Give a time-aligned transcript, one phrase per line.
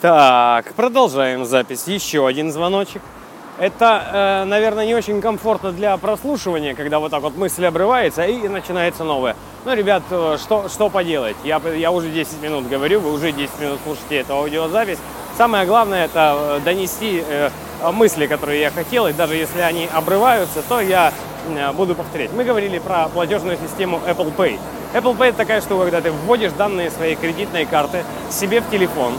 [0.00, 1.88] Так, продолжаем запись.
[1.88, 3.02] Еще один звоночек.
[3.58, 8.46] Это, э, наверное, не очень комфортно для прослушивания, когда вот так вот мысль обрывается и
[8.46, 9.34] начинается новая.
[9.64, 11.36] Ну, ребят, э, что, что поделать?
[11.42, 14.98] Я, я уже 10 минут говорю, вы уже 10 минут слушаете эту аудиозапись.
[15.36, 17.50] Самое главное это э, донести э,
[17.92, 21.12] мысли, которые я хотел, и даже если они обрываются, то я
[21.48, 22.32] э, буду повторять.
[22.32, 24.60] Мы говорили про платежную систему Apple Pay.
[24.94, 29.14] Apple Pay это такая штука, когда ты вводишь данные своей кредитной карты себе в телефон,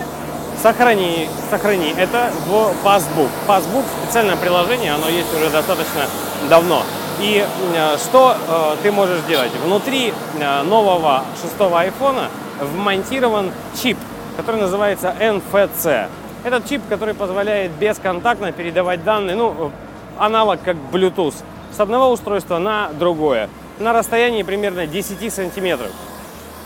[0.62, 3.30] сохрани, сохрани это в Passbook.
[3.48, 6.02] Passbook специальное приложение, оно есть уже достаточно
[6.50, 6.84] давно.
[7.20, 7.46] И
[7.76, 9.52] э, что э, ты можешь делать?
[9.64, 12.30] Внутри э, нового шестого айфона
[12.62, 13.98] вмонтирован чип,
[14.38, 16.08] который называется NFC.
[16.44, 19.72] Этот чип, который позволяет бесконтактно передавать данные, ну,
[20.18, 21.36] аналог как Bluetooth,
[21.76, 25.92] с одного устройства на другое, на расстоянии примерно 10 сантиметров.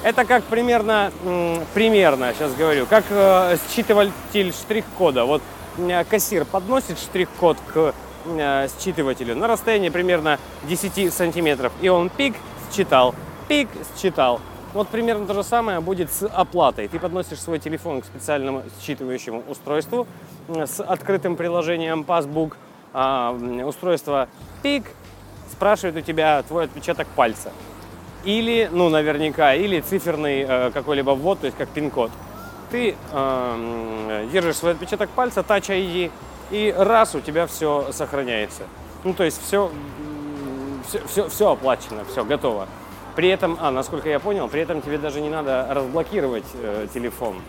[0.03, 1.13] Это как примерно,
[1.73, 5.23] примерно, сейчас говорю, как э, считыватель штрих-кода.
[5.23, 5.41] Вот
[5.77, 11.71] э, кассир подносит штрих-код к э, считывателю на расстоянии примерно 10 сантиметров.
[11.81, 12.35] И он пик
[12.75, 13.15] считал,
[13.47, 14.41] пик считал.
[14.73, 16.89] Вот примерно то же самое будет с оплатой.
[16.89, 20.05] Ты подносишь свой телефон к специальному считывающему устройству
[20.49, 22.55] с открытым приложением Passbook.
[22.91, 23.31] А,
[23.65, 24.27] устройство
[24.63, 24.83] пик
[25.49, 27.53] спрашивает у тебя твой отпечаток пальца
[28.23, 32.11] или, ну, наверняка, или циферный э, какой-либо ввод, то есть как пин-код.
[32.71, 36.11] Ты э, держишь свой отпечаток пальца, Touch ID,
[36.51, 38.63] и раз у тебя все сохраняется.
[39.03, 39.71] Ну, то есть все,
[40.87, 42.67] все, все, все оплачено, все готово.
[43.15, 47.41] При этом, а, насколько я понял, при этом тебе даже не надо разблокировать э, телефон,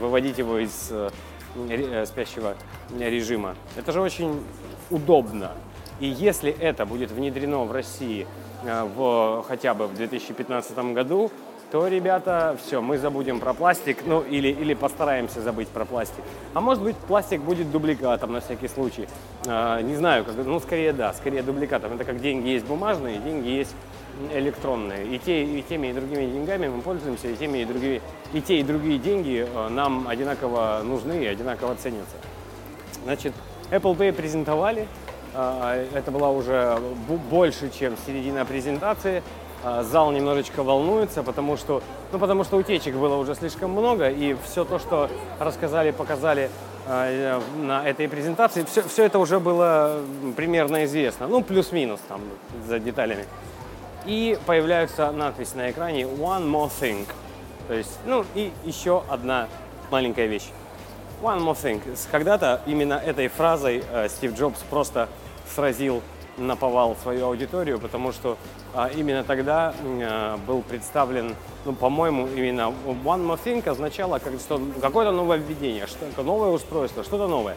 [0.00, 1.10] выводить его из э,
[1.56, 2.54] э спящего
[2.98, 3.56] режима.
[3.76, 4.42] Это же очень
[4.90, 5.52] удобно.
[6.00, 8.26] И если это будет внедрено в России
[8.62, 11.30] в, хотя бы в 2015 году,
[11.70, 16.22] то, ребята, все, мы забудем про пластик, ну или, или постараемся забыть про пластик.
[16.54, 19.08] А может быть, пластик будет дубликатом на всякий случай.
[19.46, 21.94] Э, не знаю, как, ну скорее да, скорее дубликатом.
[21.94, 23.74] Это как деньги есть бумажные, деньги есть
[24.32, 25.06] электронные.
[25.08, 28.00] И, те, и теми, и другими деньгами мы пользуемся, и теми, и другими,
[28.32, 32.16] и те, и другие деньги э, нам одинаково нужны и одинаково ценятся.
[33.04, 33.32] Значит,
[33.70, 35.05] Apple Pay презентовали, а,
[35.94, 36.78] это была уже
[37.30, 39.22] больше, чем середина презентации.
[39.66, 41.82] А, зал немножечко волнуется, потому что,
[42.12, 45.10] ну, потому что утечек было уже слишком много, и все то, что
[45.40, 46.50] рассказали, показали
[46.86, 50.00] а, на этой презентации, все, все это уже было
[50.36, 52.20] примерно известно, ну, плюс-минус там
[52.68, 53.24] за деталями.
[54.04, 57.04] И появляется надпись на экране «One more thing»,
[57.66, 59.48] то есть, ну, и еще одна
[59.90, 60.48] маленькая вещь.
[61.22, 61.80] One more thing.
[62.12, 65.08] Когда-то именно этой фразой э, Стив Джобс просто
[65.54, 66.02] сразил
[66.38, 68.36] на повал свою аудиторию, потому что
[68.74, 71.34] а, именно тогда а, был представлен,
[71.64, 77.26] ну, по-моему, именно One More Thing означало как, что какое-то нововведение, что-то новое устройство, что-то
[77.26, 77.56] новое.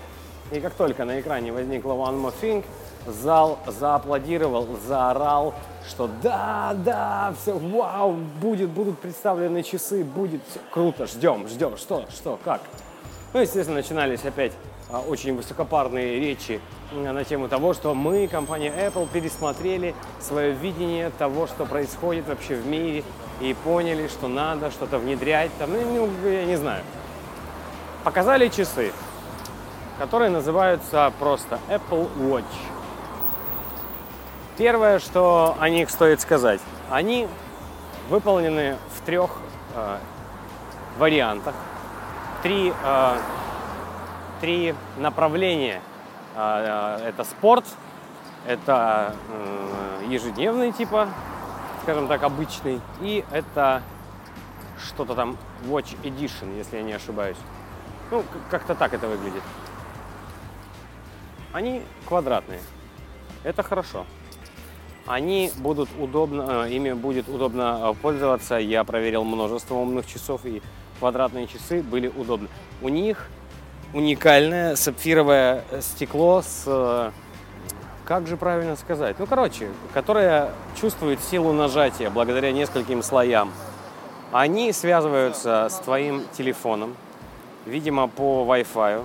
[0.52, 2.64] И как только на экране возникло One More Thing,
[3.06, 5.54] зал зааплодировал, заорал,
[5.88, 12.06] что да, да, все, вау, будет, будут представлены часы, будет все круто, ждем, ждем, что,
[12.10, 12.62] что, как.
[13.34, 14.54] Ну, естественно, начинались опять
[14.98, 16.60] очень высокопарные речи
[16.92, 22.66] на тему того, что мы, компания Apple, пересмотрели свое видение того, что происходит вообще в
[22.66, 23.04] мире,
[23.40, 26.84] и поняли, что надо что-то внедрять, там, ну, ну, я не знаю.
[28.04, 28.92] Показали часы,
[29.98, 32.44] которые называются просто Apple Watch.
[34.58, 37.28] Первое, что о них стоит сказать, они
[38.10, 39.38] выполнены в трех
[39.76, 39.98] э,
[40.98, 41.56] вариантах.
[42.44, 43.18] Три э,
[44.42, 45.82] три направления.
[46.36, 47.66] А, а, это спорт,
[48.46, 49.16] это
[50.08, 51.10] ежедневный типа,
[51.84, 53.82] скажем так, обычный, и это
[54.84, 57.38] что-то там Watch Edition, если я не ошибаюсь.
[58.12, 59.44] Ну, как-то так это выглядит.
[61.52, 62.62] Они квадратные.
[63.44, 64.06] Это хорошо.
[65.06, 68.56] Они будут удобно, э, ими будет удобно э, пользоваться.
[68.56, 70.62] Я проверил множество умных часов, и
[71.00, 72.48] квадратные часы были удобны.
[72.82, 73.28] У них
[73.94, 77.12] уникальное сапфировое стекло с, э,
[78.06, 83.52] как же правильно сказать, ну короче, которое чувствует силу нажатия благодаря нескольким слоям.
[84.32, 86.96] Они связываются с твоим телефоном,
[87.66, 89.04] видимо, по Wi-Fi,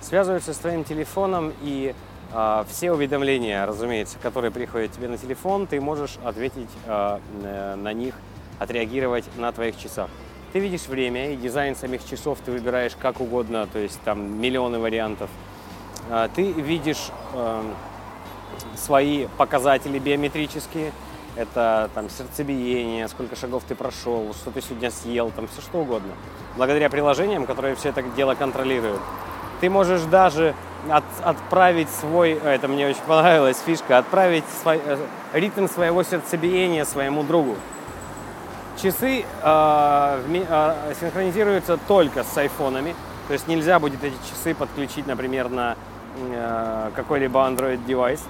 [0.00, 1.94] связываются с твоим телефоном и
[2.32, 7.18] э, все уведомления, разумеется, которые приходят тебе на телефон, ты можешь ответить э,
[7.76, 8.14] на них,
[8.58, 10.10] отреагировать на твоих часах.
[10.54, 14.78] Ты видишь время и дизайн самих часов ты выбираешь как угодно, то есть там миллионы
[14.78, 15.28] вариантов.
[16.08, 17.62] А, ты видишь э,
[18.76, 20.92] свои показатели биометрические,
[21.34, 26.12] это там сердцебиение, сколько шагов ты прошел, что ты сегодня съел, там все что угодно.
[26.56, 29.00] Благодаря приложениям, которые все это дело контролируют.
[29.60, 30.54] Ты можешь даже
[30.88, 34.98] от, отправить свой, это мне очень понравилась фишка, отправить свой, э,
[35.32, 37.56] ритм своего сердцебиения своему другу.
[38.80, 42.94] Часы э, синхронизируются только с айфонами,
[43.28, 45.76] то есть нельзя будет эти часы подключить, например, на
[46.18, 48.22] э, какой-либо Android девайс.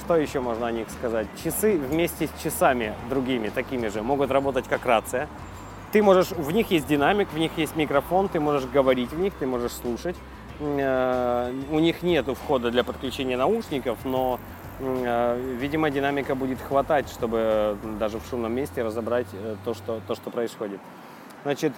[0.00, 1.26] Что еще можно о них сказать?
[1.42, 5.28] Часы вместе с часами другими, такими же, могут работать как рация.
[5.92, 9.34] Ты можешь, в них есть динамик, в них есть микрофон, ты можешь говорить в них,
[9.34, 10.16] ты можешь слушать.
[10.60, 10.64] У
[11.78, 14.40] них нет входа для подключения наушников, но,
[14.80, 19.26] видимо, динамика будет хватать, чтобы даже в шумном месте разобрать
[19.64, 20.80] то, что, то, что происходит.
[21.42, 21.72] Значит,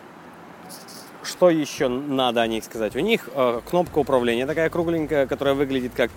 [1.23, 2.97] что еще надо о них сказать?
[2.97, 3.29] У них
[3.69, 6.11] кнопка управления такая кругленькая, которая выглядит как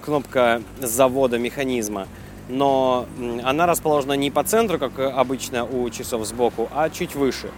[0.00, 2.06] кнопка завода механизма
[2.48, 3.06] но
[3.44, 7.50] она расположена не по центру, как обычно у часов сбоку, а чуть выше.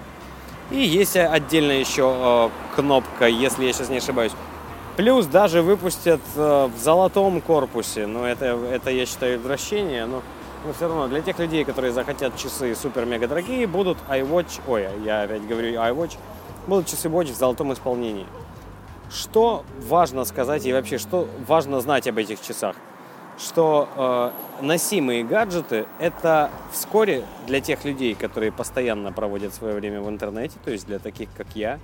[0.70, 4.32] И есть отдельно еще э, кнопка, если я сейчас не ошибаюсь.
[4.96, 8.06] Плюс даже выпустят э, в золотом корпусе.
[8.06, 10.06] Но это, это я считаю, вращение.
[10.06, 10.22] Но,
[10.66, 15.22] но все равно для тех людей, которые захотят часы супер-мега дорогие, будут iWatch, ой, я
[15.22, 16.18] опять говорю iWatch,
[16.66, 18.26] будут часы Watch в золотом исполнении.
[19.10, 22.76] Что важно сказать и вообще, что важно знать об этих часах?
[23.40, 23.88] что
[24.60, 30.58] э, носимые гаджеты это вскоре для тех людей, которые постоянно проводят свое время в интернете,
[30.64, 31.80] то есть для таких как я,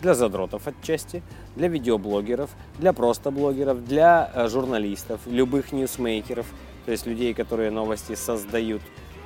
[0.00, 1.22] для задротов отчасти,
[1.56, 6.46] для видеоблогеров, для просто блогеров, для э, журналистов, любых ньюсмейкеров,
[6.86, 8.82] то есть людей, которые новости создают,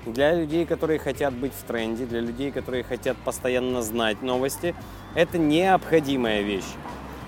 [0.06, 4.74] для людей, которые хотят быть в тренде, для людей, которые хотят постоянно знать новости,
[5.14, 6.74] это необходимая вещь.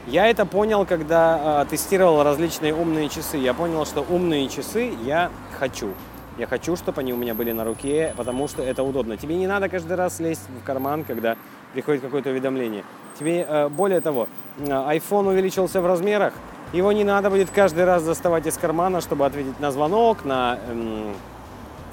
[0.07, 3.39] Я это понял, когда э, тестировал различные умные часы.
[3.39, 5.95] Я понял, что умные часы я хочу.
[6.39, 9.17] Я хочу, чтобы они у меня были на руке, потому что это удобно.
[9.17, 11.37] Тебе не надо каждый раз лезть в карман, когда
[11.77, 12.85] приходит какое-то уведомление.
[13.19, 14.29] Тебе, э, более того,
[14.59, 16.33] iPhone увеличился в размерах,
[16.73, 21.15] его не надо будет каждый раз доставать из кармана, чтобы ответить на звонок, на эм,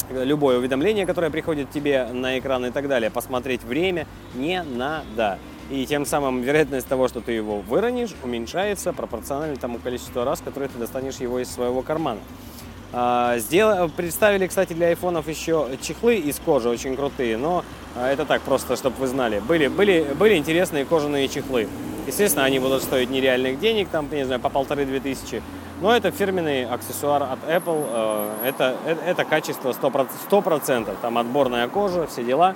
[0.10, 3.12] любое уведомление, которое приходит тебе на экран и так далее.
[3.12, 5.38] Посмотреть время не надо.
[5.70, 10.70] И тем самым вероятность того, что ты его выронишь, уменьшается пропорционально тому количеству раз, которое
[10.70, 12.20] ты достанешь его из своего кармана.
[12.95, 18.24] А, сделали, представили, кстати, для айфонов еще чехлы из кожи очень крутые, но а, это
[18.24, 19.40] так просто, чтобы вы знали.
[19.40, 21.68] Были, были, были интересные кожаные чехлы.
[22.06, 25.42] Естественно, они будут стоить нереальных денег, там, не знаю, по полторы-две тысячи.
[25.81, 27.84] Но это фирменный аксессуар от Apple.
[27.90, 30.96] А, это, это, это качество 100%, 100%.
[31.01, 32.56] Там отборная кожа, все дела.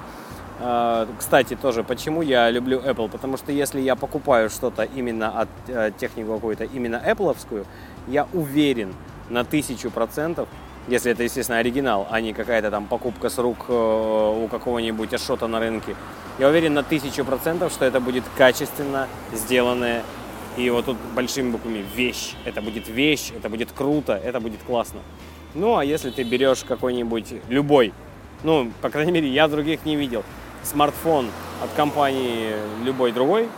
[0.59, 3.09] А, кстати, тоже, почему я люблю Apple?
[3.09, 7.65] Потому что если я покупаю что-то именно от э, технику какую-то, именно Apple,
[8.07, 8.93] я уверен
[9.29, 10.47] на тысячу процентов,
[10.87, 15.47] если это, естественно, оригинал, а не какая-то там покупка с рук э, у какого-нибудь ашота
[15.47, 15.95] на рынке,
[16.39, 20.03] я уверен на тысячу процентов, что это будет качественно сделанная
[20.57, 22.33] и вот тут большими буквами вещь.
[22.45, 24.99] Это будет вещь, это будет круто, это будет классно.
[25.53, 27.93] Ну, а если ты берешь какой-нибудь любой,
[28.43, 30.23] ну, по крайней мере, я других не видел,
[30.63, 31.29] смартфон
[31.63, 32.53] от компании
[32.83, 33.49] любой другой,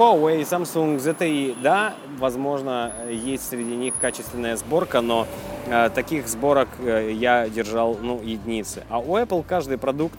[0.00, 5.26] Huawei, Samsung, ZTE, да, возможно, есть среди них качественная сборка, но
[5.66, 8.82] э, таких сборок э, я держал, ну, единицы.
[8.88, 10.18] А у Apple каждый продукт,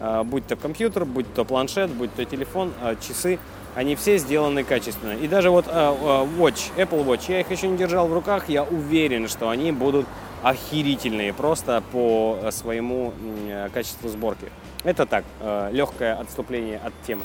[0.00, 3.38] э, будь то компьютер, будь то планшет, будь то телефон, э, часы,
[3.74, 5.12] они все сделаны качественно.
[5.12, 8.50] И даже вот э, э, Watch, Apple Watch, я их еще не держал в руках,
[8.50, 10.04] я уверен, что они будут
[10.42, 13.14] охерительные просто по э, своему
[13.48, 14.50] э, качеству сборки.
[14.84, 17.22] Это так, э, легкое отступление от темы.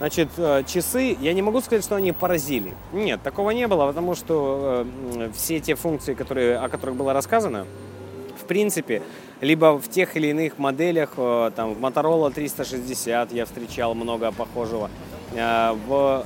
[0.00, 0.30] Значит,
[0.66, 2.72] часы, я не могу сказать, что они поразили.
[2.92, 4.86] Нет, такого не было, потому что
[5.34, 7.66] все те функции, которые, о которых было рассказано,
[8.40, 9.02] в принципе,
[9.42, 11.10] либо в тех или иных моделях,
[11.54, 14.88] там, в Motorola 360 я встречал много похожего,
[15.32, 16.24] в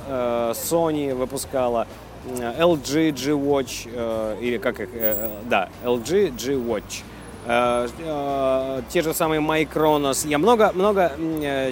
[0.53, 1.85] Sony выпускала,
[2.27, 7.03] LG G-Watch, э, или как их, э, да, LG G-Watch.
[7.47, 10.27] Э, те же самые Micronos.
[10.27, 11.11] Я много-много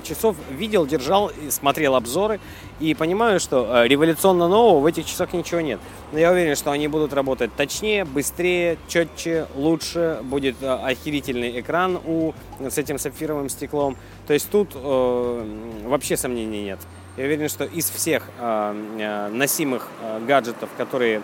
[0.04, 2.40] часов видел, держал, смотрел обзоры
[2.80, 5.80] и понимаю, что революционно нового в этих часах ничего нет.
[6.12, 10.20] Но я уверен, что они будут работать точнее, быстрее, четче, лучше.
[10.24, 13.98] Будет охерительный экран у, с этим сапфировым стеклом.
[14.28, 16.80] То есть тут э, вообще сомнений нет.
[17.16, 21.22] Я уверен, что из всех э, э, носимых э, гаджетов, которые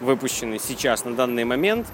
[0.00, 1.86] выпущены сейчас на данный момент,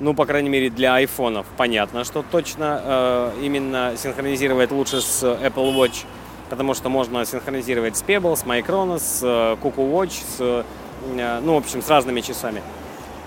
[0.00, 5.74] ну, по крайней мере, для айфонов, понятно, что точно э, именно синхронизировать лучше с Apple
[5.74, 6.04] Watch,
[6.48, 9.22] потому что можно синхронизировать с Pebble, с Micronos, с
[9.62, 12.62] Cuckoo Watch, с, э, ну, в общем, с разными часами.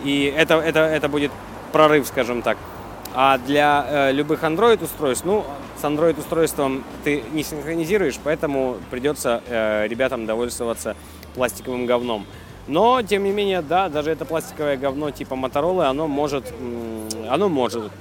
[0.03, 1.31] И это, это, это будет
[1.71, 2.57] прорыв, скажем так.
[3.13, 5.45] А для э, любых Android устройств, ну,
[5.79, 10.95] с Android устройством ты не синхронизируешь, поэтому придется э, ребятам довольствоваться
[11.35, 12.25] пластиковым говном.
[12.67, 16.53] Но, тем не менее, да, даже это пластиковое говно типа Motorola, оно может,
[17.29, 17.91] оно может.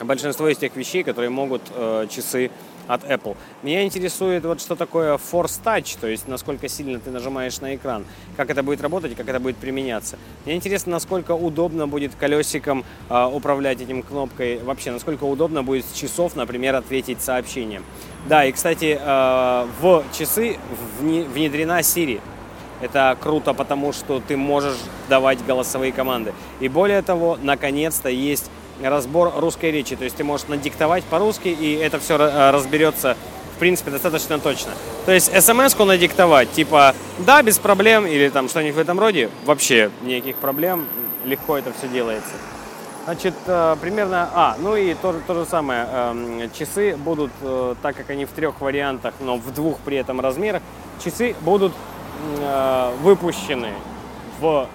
[0.00, 2.50] Большинство из тех вещей, которые могут э, часы
[2.86, 3.36] от Apple.
[3.62, 8.04] Меня интересует вот что такое Force Touch, то есть насколько сильно ты нажимаешь на экран,
[8.36, 10.18] как это будет работать как это будет применяться.
[10.44, 15.92] Мне интересно, насколько удобно будет колесиком э, управлять этим кнопкой, вообще, насколько удобно будет с
[15.92, 17.84] часов, например, ответить сообщением.
[18.28, 20.56] Да, и, кстати, э, в часы
[21.00, 22.20] внедрена Siri.
[22.80, 26.32] Это круто, потому что ты можешь давать голосовые команды.
[26.60, 28.50] И более того, наконец-то есть
[28.82, 29.96] разбор русской речи.
[29.96, 33.16] То есть ты можешь надиктовать по-русски, и это все э, разберется,
[33.56, 34.72] в принципе, достаточно точно.
[35.06, 39.90] То есть смс-ку надиктовать, типа, да, без проблем, или там что-нибудь в этом роде, вообще
[40.02, 40.86] никаких проблем,
[41.24, 42.32] легко это все делается.
[43.04, 44.28] Значит, э, примерно...
[44.34, 45.86] А, ну и то, то же самое.
[45.90, 50.20] Эм, часы будут, э, так как они в трех вариантах, но в двух при этом
[50.20, 50.62] размерах,
[51.02, 51.72] часы будут
[53.02, 53.72] выпущены
[54.40, 54.68] в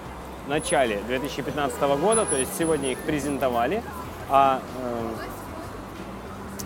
[0.48, 3.82] начале 2015 года, то есть сегодня их презентовали,
[4.28, 5.10] а э,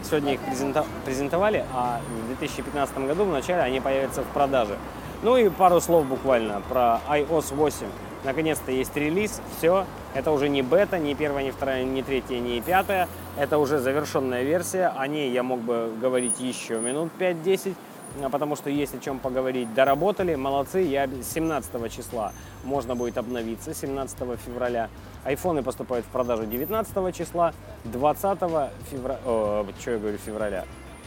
[0.04, 4.76] сегодня их презента, презентовали, а в 2015 году в начале они появятся в продаже.
[5.22, 7.86] Ну и пару слов буквально про iOS 8.
[8.24, 12.60] Наконец-то есть релиз, все, это уже не бета, не первая, не вторая, не третья, не
[12.60, 13.08] пятая,
[13.38, 17.89] это уже завершенная версия, о ней я мог бы говорить еще минут 5-10, а
[18.30, 19.72] потому что есть о чем поговорить.
[19.74, 22.32] Доработали, молодцы, я 17 числа
[22.64, 24.88] можно будет обновиться, 17 февраля.
[25.24, 27.52] Айфоны поступают в продажу 19 числа,
[27.84, 28.38] 20
[28.90, 29.18] февраля,
[29.80, 30.64] что я говорю, февраля,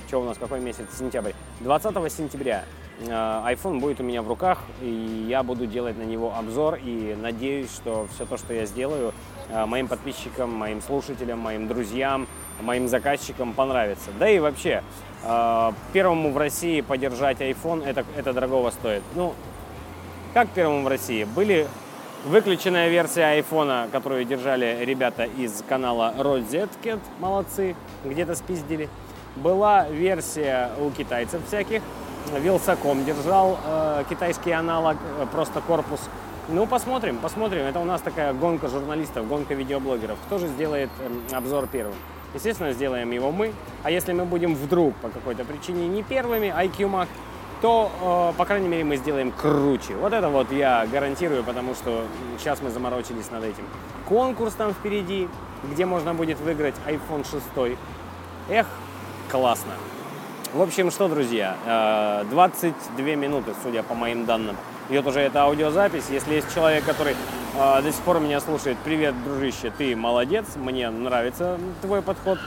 [0.08, 2.64] что у нас, какой месяц, сентябрь, 20 сентября
[3.10, 7.72] iPhone будет у меня в руках, и я буду делать на него обзор, и надеюсь,
[7.74, 9.14] что все то, что я сделаю,
[9.52, 12.28] а, моим подписчикам, моим слушателям, моим друзьям,
[12.62, 14.10] моим заказчикам понравится.
[14.18, 14.84] Да и вообще,
[15.24, 19.04] а, первому в России поддержать iPhone, это, это дорогого стоит.
[19.16, 19.34] Ну,
[20.34, 21.26] как первому в России?
[21.26, 21.68] Были
[22.26, 28.90] выключенная версия iPhone, которую держали ребята из канала Розеткет, молодцы, где-то спиздили.
[29.36, 31.82] Была версия у китайцев всяких,
[32.38, 36.00] Вилсаком держал э, китайский аналог, э, просто корпус.
[36.50, 37.64] Ну, посмотрим, посмотрим.
[37.64, 40.18] Это у нас такая гонка журналистов, гонка видеоблогеров.
[40.26, 41.96] Кто же сделает э, обзор первым?
[42.34, 43.54] Естественно, сделаем его мы.
[43.84, 47.08] А если мы будем вдруг по какой-то причине не первыми, IQ Mac,
[47.62, 49.96] то, э, по крайней мере, мы сделаем круче.
[49.96, 52.04] Вот это вот я гарантирую, потому что
[52.38, 53.64] сейчас мы заморочились над этим.
[54.10, 55.30] Конкурс там впереди,
[55.72, 57.78] где можно будет выиграть iPhone 6.
[58.50, 58.68] Эх,
[59.30, 59.74] классно.
[60.54, 61.56] В общем, что, друзья,
[62.30, 64.56] 22 э, минуты, судя по моим данным,
[64.88, 66.04] идет уже эта аудиозапись.
[66.12, 67.16] Если есть человек, который
[67.58, 72.38] э, до сих пор меня слушает, привет, дружище, ты молодец, мне нравится твой подход.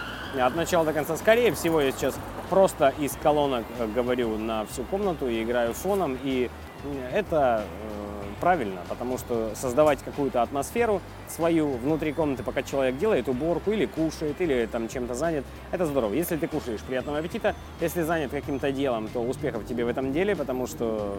[0.40, 2.14] От начала до конца, скорее всего, я сейчас
[2.48, 6.48] просто из колонок э, говорю на всю комнату и играю фоном, и
[7.12, 7.64] это
[8.40, 14.40] правильно, потому что создавать какую-то атмосферу свою внутри комнаты, пока человек делает уборку или кушает,
[14.40, 16.14] или там чем-то занят, это здорово.
[16.14, 17.54] Если ты кушаешь, приятного аппетита.
[17.80, 21.18] Если занят каким-то делом, то успехов тебе в этом деле, потому что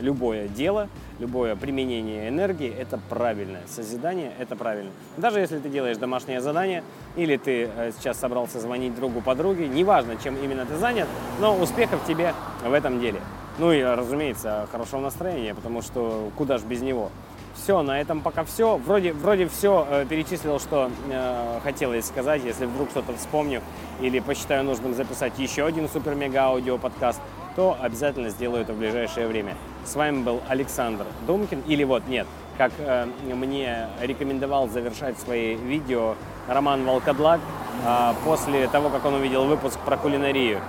[0.00, 3.62] любое дело, любое применение энергии– это правильное.
[3.66, 4.90] Созидание– это правильно.
[5.16, 6.82] Даже если ты делаешь домашнее задание,
[7.16, 11.08] или ты э, сейчас собрался звонить другу подруге, неважно, чем именно ты занят,
[11.40, 12.34] но успехов тебе
[12.64, 13.20] в этом деле.
[13.58, 17.10] Ну и, разумеется, хорошего настроения, потому что куда ж без него.
[17.54, 18.76] Все, на этом пока все.
[18.78, 22.42] Вроде, вроде все э, перечислил, что э, хотелось сказать.
[22.44, 23.60] Если вдруг что-то вспомню
[24.00, 27.20] или посчитаю нужным записать еще один супер-мега-аудио подкаст,
[27.54, 29.54] то обязательно сделаю это в ближайшее время.
[29.84, 31.62] С вами был Александр Думкин.
[31.66, 36.14] Или вот, нет, как э, мне рекомендовал завершать свои видео
[36.48, 37.40] Роман Волкодлак
[37.84, 40.60] э, после того, как он увидел выпуск про кулинарию.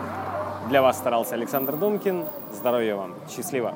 [0.73, 2.25] Для вас старался Александр Думкин.
[2.51, 3.13] Здоровья вам.
[3.29, 3.75] Счастливо.